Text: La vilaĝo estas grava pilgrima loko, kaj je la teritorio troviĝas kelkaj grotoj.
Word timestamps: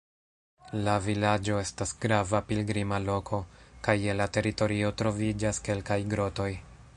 La 0.85 0.93
vilaĝo 1.07 1.59
estas 1.65 1.93
grava 2.05 2.41
pilgrima 2.51 2.99
loko, 3.03 3.41
kaj 3.89 3.95
je 4.05 4.17
la 4.23 4.29
teritorio 4.39 4.91
troviĝas 5.03 5.61
kelkaj 5.69 6.01
grotoj. 6.17 6.51